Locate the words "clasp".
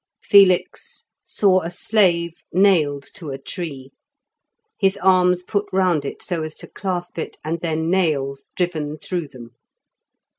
6.67-7.19